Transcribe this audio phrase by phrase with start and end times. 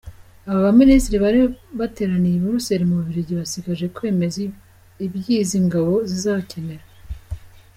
[0.49, 1.39] Aba baminisitiri bari
[1.79, 4.37] bateraniye i Buruseli mu Bubiligi, basigaje kwemeza
[5.05, 6.85] ibyo izi ngabo zizakenera.